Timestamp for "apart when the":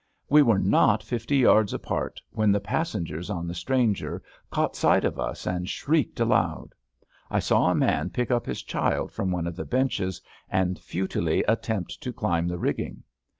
1.75-2.59